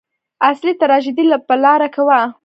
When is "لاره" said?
1.63-1.87